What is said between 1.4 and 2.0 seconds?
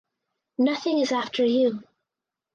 you.